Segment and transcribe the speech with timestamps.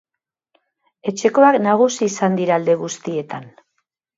[1.11, 3.47] Etxekoak nagusi izan dira alde guztietan.